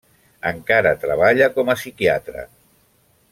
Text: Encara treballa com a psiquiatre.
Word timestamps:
Encara 0.51 0.93
treballa 1.03 1.49
com 1.59 1.69
a 1.73 1.75
psiquiatre. 1.81 2.47